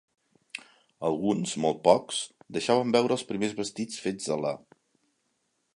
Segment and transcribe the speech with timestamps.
[1.09, 2.23] Alguns, molt pocs,
[2.57, 4.55] deixaven veure els primers vestits fets a la.